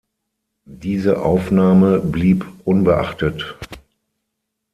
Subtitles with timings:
[0.65, 3.55] Diese Aufnahme blieb unbeachtet.